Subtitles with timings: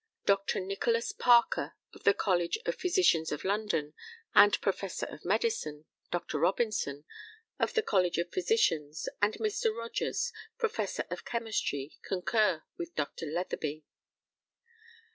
[0.25, 0.59] Dr.
[0.59, 3.93] Nicholas Parker, of the College of Physicians of London,
[4.33, 6.39] and professor of medicine, Dr.
[6.39, 7.05] Robinson,
[7.59, 9.71] of the College of Physicians, and Mr.
[9.77, 13.27] Rogers, professor of chemistry, concur with Dr.
[13.27, 13.83] Letheby.